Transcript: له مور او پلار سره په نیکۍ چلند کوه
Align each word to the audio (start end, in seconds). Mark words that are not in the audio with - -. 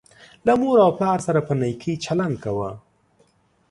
له 0.45 0.53
مور 0.61 0.77
او 0.85 0.91
پلار 0.99 1.19
سره 1.27 1.39
په 1.47 1.53
نیکۍ 1.61 1.93
چلند 2.05 2.35
کوه 2.43 2.69